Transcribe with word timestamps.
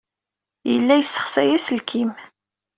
Yella 0.71 0.95
yessexsay 0.97 1.49
aselkim. 1.57 2.11